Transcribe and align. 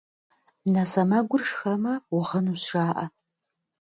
Нэ 0.71 0.83
сэмэгур 0.91 1.41
шхэмэ, 1.49 1.93
угъынущ, 2.17 2.61
жаӏэ. 2.71 3.05